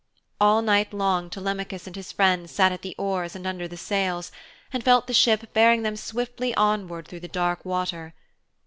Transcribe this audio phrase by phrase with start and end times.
[0.39, 4.31] All night long Telemachus and his friends sat at the oars and under the sails,
[4.73, 8.15] and felt the ship bearing them swiftly onward through the dark water.